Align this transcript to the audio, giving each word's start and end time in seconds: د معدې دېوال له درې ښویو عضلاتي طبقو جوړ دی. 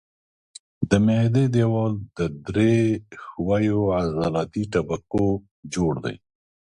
د 0.89 0.91
معدې 1.05 1.45
دېوال 1.55 1.93
له 2.17 2.25
درې 2.47 2.75
ښویو 3.23 3.79
عضلاتي 3.97 4.63
طبقو 4.73 5.25
جوړ 5.73 5.93
دی. 6.05 6.15